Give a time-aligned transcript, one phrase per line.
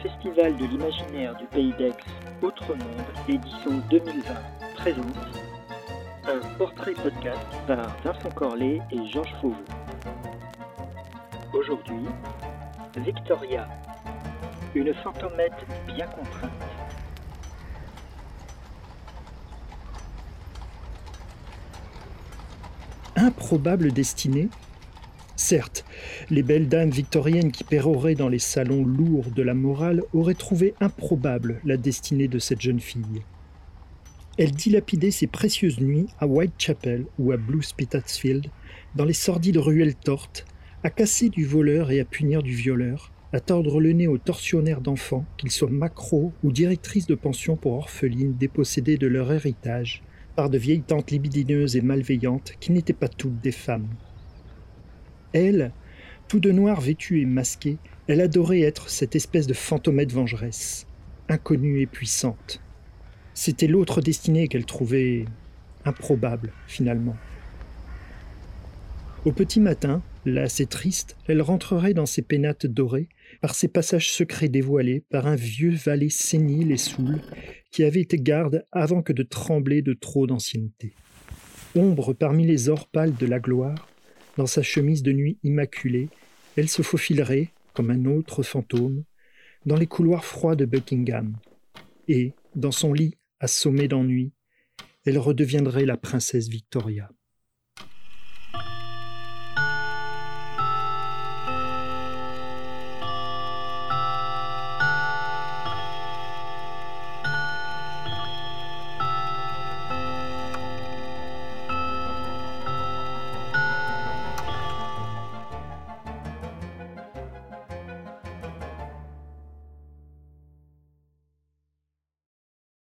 [0.00, 1.96] Festival de l'imaginaire du Pays d'Aix,
[2.40, 4.22] Autre Monde, édition 2020,
[4.76, 5.16] présente
[6.26, 9.56] un portrait podcast par Vincent Corlet et Georges Fauveau.
[11.52, 12.04] Aujourd'hui,
[12.96, 13.68] Victoria,
[14.74, 16.52] une fantomette bien contrainte.
[23.16, 24.48] Improbable destinée
[25.36, 25.84] Certes,
[26.30, 30.74] les belles dames victoriennes qui péroraient dans les salons lourds de la morale auraient trouvé
[30.80, 33.22] improbable la destinée de cette jeune fille.
[34.38, 38.46] Elle dilapidait ses précieuses nuits à Whitechapel ou à Blue Spitalfield,
[38.94, 40.46] dans les sordides ruelles tortes,
[40.84, 44.80] à casser du voleur et à punir du violeur, à tordre le nez aux tortionnaires
[44.80, 50.02] d'enfants, qu'ils soient macros ou directrices de pension pour orphelines dépossédées de leur héritage
[50.36, 53.88] par de vieilles tantes libidineuses et malveillantes qui n'étaient pas toutes des femmes.
[55.32, 55.72] Elle,
[56.28, 57.78] tout de noir vêtue et masquée,
[58.08, 60.86] elle adorait être cette espèce de fantomette vengeresse,
[61.28, 62.60] inconnue et puissante.
[63.34, 65.24] C'était l'autre destinée qu'elle trouvait
[65.84, 67.16] improbable, finalement.
[69.24, 73.08] Au petit matin, lasse et triste, elle rentrerait dans ses pénates dorées,
[73.40, 77.20] par ses passages secrets dévoilés par un vieux valet sénile et saoul
[77.70, 80.94] qui avait été garde avant que de trembler de trop d'ancienneté.
[81.74, 83.88] Ombre parmi les ors pâles de la gloire,
[84.36, 86.08] dans sa chemise de nuit immaculée,
[86.56, 89.04] elle se faufilerait, comme un autre fantôme,
[89.66, 91.36] dans les couloirs froids de Buckingham,
[92.08, 94.32] et, dans son lit assommé d'ennui,
[95.04, 97.10] elle redeviendrait la princesse Victoria.